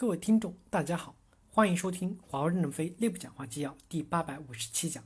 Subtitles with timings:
[0.00, 1.16] 各位听众，大家好，
[1.50, 5.02] 欢迎收听华为任正非内部讲话纪要第八百五十七讲，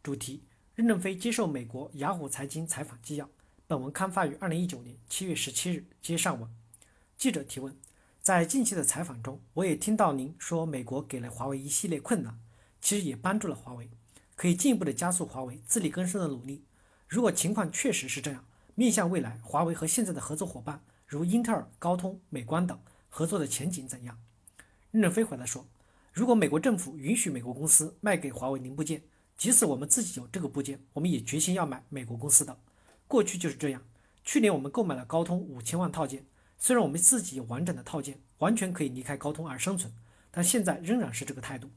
[0.00, 0.44] 主题：
[0.76, 3.28] 任正非接受美国雅虎财经采访纪要。
[3.66, 5.84] 本文刊发于二零一九年七月十七日。
[6.00, 6.48] 接上文，
[7.16, 7.76] 记者提问：
[8.20, 12.38] 在近期的采访中，我也听到您说美国给了华为一系列困难，
[12.80, 13.90] 其实也帮助了华为，
[14.36, 16.62] 可以进一步的加速华为自力更生的努力。
[17.08, 18.44] 如果情况确实是这样，
[18.76, 24.16] 面向未来，华为和现在的合作伙伴如英特尔、高通、美光等合作的前景怎样？
[24.90, 25.66] 任正非回答说
[26.12, 29.02] ：“如果美国政府允许美国公司卖给华为零部件，
[29.36, 32.58] 即使我们自己有这个部件，我们也决心要买美国公司的。
[33.06, 33.82] 过去就是这样。
[34.24, 36.24] 去年我们购买了高通五千万套件，
[36.56, 39.92] 虽然我们自己有完整的套件，完全可以离开高通而生存，
[40.30, 41.68] 但现在仍然是这个态度。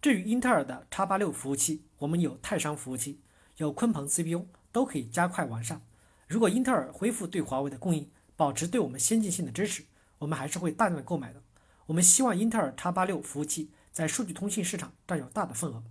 [0.00, 3.20] 至于英特尔的 X 八六服务器，我们有泰山服务器，
[3.58, 5.82] 有鲲鹏 CPU，都可以加快完善。
[6.26, 9.84] 如果英特尔恢复对华为的供应，保持对我们先进性的支持，
[10.18, 11.42] 我们还是会大量的购买的。”
[11.90, 15.82] 我们希望英特尔 x 八六服务器在数据通信市场占有大的份额，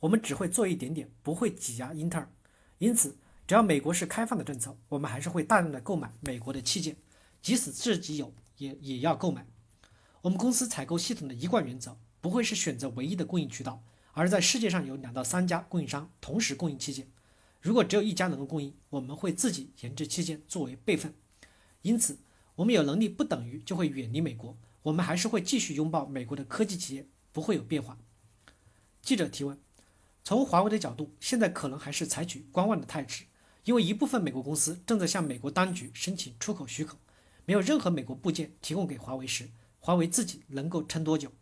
[0.00, 2.28] 我们只会做一点点，不会挤压英特尔。
[2.78, 6.96] 因此，只要美国是开放的政策，我们还是会大量的购买美国的器件，
[7.40, 9.46] 即使自己有，也也要购买。
[10.22, 13.80] 我们公司采购系统的一贯原则不会是选择唯一的供应渠道，
[14.10, 17.06] 而在世界上有两到三家供应商同时供应器件。
[17.60, 21.14] 如果只有一家能够供应，我们会自己研制器件作为备份。
[21.82, 22.18] 因此，
[22.56, 24.58] 我们有能力不等于就会远离美国。
[24.84, 27.96] 我们还是会继续拥抱美国的科技企业，不会有变化。
[29.00, 29.58] 记者提问：
[30.22, 33.24] 从华为的角度，现在可能还是采取观望的态势，
[33.64, 36.98] 因为一部分美国公司正在向美国当局申请出口许可。
[37.46, 39.48] 没有任何美国部件提供给华为时，
[39.80, 41.32] 华为自己能够撑多久？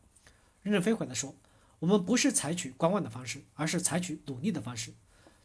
[0.63, 1.35] 任正非回答说
[1.81, 4.95] ：“我们不是采取观望的方式，而是采取努力的方式。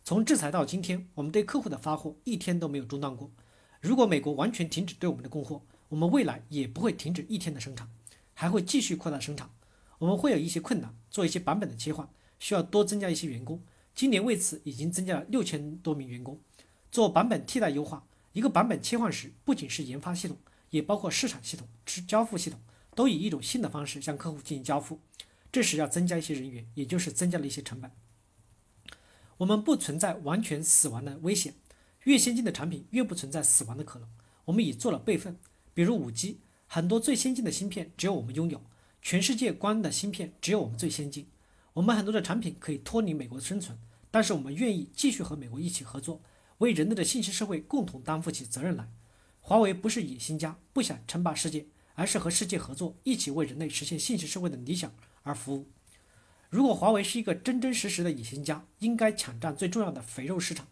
[0.03, 3.31] 从制裁到今天，我们对客户的发货一天都没有中断过。
[3.81, 7.89] 如果美国完全停止对我们的供货，我们未来也不会停止一天的生产，
[8.33, 9.49] 还会继续扩大生产。
[9.99, 12.07] 我们会有一些困难，做一些版本的切换，
[12.39, 13.63] 需要多增加一些员工。
[13.95, 16.39] 今年为此已经增加了六千多名员工，
[16.91, 18.05] 做版本替代优化。
[18.33, 20.37] 一个版本切换时，不仅是研发系统，
[20.69, 21.67] 也包括市场系统、
[22.07, 22.59] 交付系统，
[22.93, 24.99] 都以一种新的方式向客户进行交付。
[25.51, 27.89] 这时要增加一些人员，也就是增加了一些成本。
[29.37, 31.55] 我们不存在完全死亡的危险，
[32.03, 34.07] 越先进的产品越不存在死亡的可能。
[34.45, 35.39] 我们已做了备份。
[35.77, 38.63] 比如五 G，很多最先进的芯片只有我们拥有，
[38.99, 41.27] 全世界光的芯片只有我们最先进。
[41.73, 43.77] 我们很多的产品可以脱离美国生存，
[44.09, 46.19] 但是我们愿意继续和美国一起合作，
[46.57, 48.89] 为人类的信息社会共同担负起责任来。
[49.39, 55.67] 华为不是野心家，不想称霸世界，而是和世界合作，一起为人类实现信息社会的理想而服务。
[56.49, 60.65] 如果华为是一个真真实实的野心家，应该抢占最重要的肥肉市场。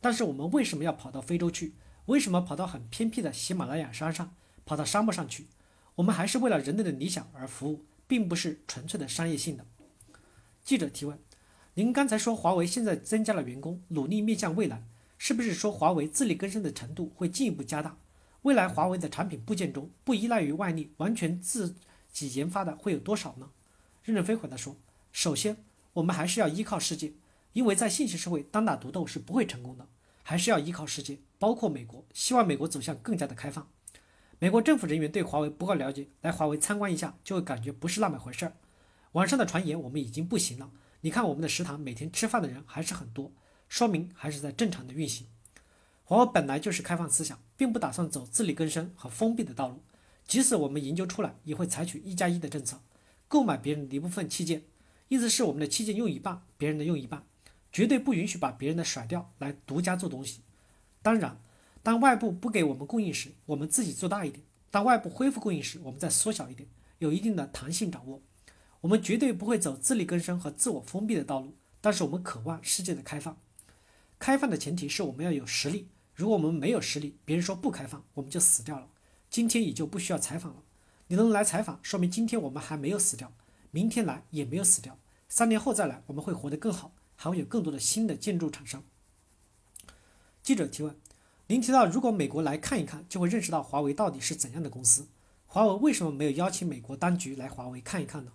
[0.00, 1.74] 但是我们为什么要跑到非洲去？
[2.06, 4.32] 为什么跑到很偏僻的喜马拉雅山上？
[4.64, 5.46] 跑到沙漠上去，
[5.96, 9.66] 我们还是为了人类的理想而服务，并不是纯粹的商业性的。
[10.64, 11.18] 记者提问：
[11.74, 14.84] 您刚才说华为现在增加了员工，努力面向未来，
[15.18, 17.96] 是不是说华为自力更生的程度会进一步加大？
[18.42, 21.76] 未来华为的产品部件中不依赖于外力，完全自
[22.12, 23.50] 己研发的会有多少呢？
[24.02, 24.76] 任正非回答说：
[25.12, 25.56] 首先，
[25.92, 27.12] 我们还是要依靠世界，
[27.52, 29.86] 因为在信息社会单打独斗是不会成功的，
[30.22, 33.68] 还是要依靠世界，包括美国，希望美国走向更加的开放。
[34.42, 38.54] 美国政府人员对华为不够了解，来华为参观一下就会感觉不是那么回事儿。
[39.12, 40.72] 网上的传言我们已经不行了，
[41.02, 43.30] 你看我们的食堂每天吃饭的人还是很多，
[43.68, 45.28] 说明还是在正常的运行。
[46.02, 49.80] 华为本来就是开放思想，并不打算走自力更生和封闭的道路。
[50.26, 52.80] 即使我们研究出来，也会采取一加一的政策，
[53.28, 54.64] 购买别人的一部分器件，
[55.06, 57.22] 意思是我们的器件用一半，别人的用一半，
[57.70, 60.40] 绝对不允许把别人的甩掉来独家做东西。
[61.00, 61.40] 当然。
[61.82, 68.22] 当外部不给我们供应时，我们自己做大一点；当外部恢复供应时，我们再缩小一点，有一定的弹性掌握。
[68.82, 73.36] 我们绝对不会走自力更生和自我封闭的道路，但是我们渴望世界的开放。
[74.18, 75.88] 开放的前提是我们要有实力。
[76.14, 78.88] 如果我们没有实力，别人说不开放，我们就死掉了。
[79.28, 80.62] 今天也就不需要采访了。
[81.08, 83.32] 你能来采访，说明今天我们还没有死掉，
[83.72, 84.98] 明天来也没有死掉，
[85.28, 88.84] 三年后再来，我们会活得更好，还会有更多的新的建筑产生。
[90.42, 90.96] 记者提问。
[91.52, 95.08] 您提到，如果美国来看一看，就会认识到华为到底是怎样的公司。
[95.44, 98.32] 华为为什么没有邀请美国当局来华为看一看呢？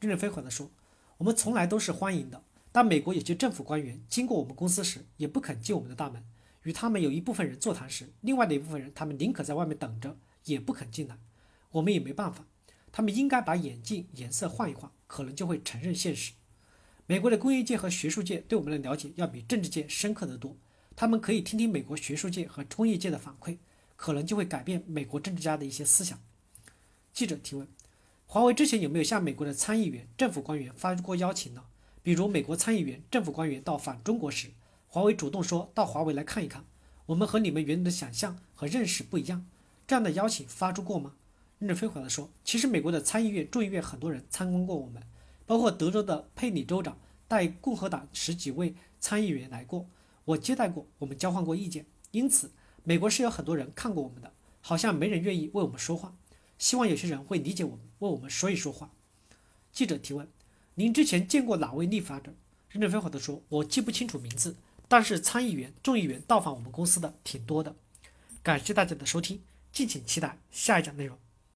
[0.00, 0.72] 任正非回答说
[1.18, 2.42] ：“我们从来都是欢迎的，
[2.72, 6.24] 但美国有些政府官员经过我们公司时，也不肯进我们的大门。
[6.64, 10.16] 与他们有一部分人座谈时，另外的一部分人，他们宁可在外面等着，
[10.46, 11.16] 也不肯进来。
[11.70, 12.46] 我们也没办法，
[12.90, 16.32] 他们应该把眼镜颜色换一换，可能就会承认现实。
[17.06, 20.56] 美国的工业界和学术界对我们的了解，要比政治界深刻得多。”
[20.96, 23.58] 他们可以听听美国学术界和工业界的反馈，
[23.96, 26.18] 可能就会改变美国政治家的一些思想。
[27.12, 27.68] 记者提问：
[28.26, 31.64] 华为之前有没有向美国的参议员、政府官员发出过邀请呢？
[32.02, 34.48] 比如美国参议员、政府官员到访中国时，
[34.88, 36.64] 华为主动说到华为来看一看，
[37.04, 39.46] 我们和你们原来的想象和认识不一样。
[39.86, 41.12] 这样的邀请发出过吗？
[41.58, 45.02] 任正非回答说，其实美国的参议院、众议院很多人参观过我们，
[45.44, 46.98] 包括德州的佩里州长
[47.28, 49.86] 带共和党十几位参议员来过，
[50.26, 51.86] 我接待过，我们交换过意见。
[52.10, 52.52] 因此，
[52.84, 56.14] 美国是有很多人看过我们的，好像没人愿意为我们说话。
[56.58, 58.92] 希望有些人会理解我们，为我们说一说话。
[59.72, 60.28] 记者提问：
[60.74, 62.34] 您之前见过哪位立法者？
[62.70, 64.56] 任正非回答说：我记不清楚名字，
[64.88, 67.76] 但是参议员、众议员到访我们公司的挺多的。
[68.42, 71.18] 感谢大家的收听，敬请期待下一讲内容。